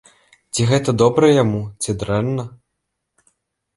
[0.53, 2.43] Ці гэта добра яму, ці дрэнна?